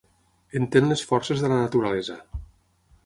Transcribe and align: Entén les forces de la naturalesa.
Entén 0.59 0.87
les 0.91 1.03
forces 1.11 1.43
de 1.45 1.51
la 1.53 1.59
naturalesa. 1.61 2.17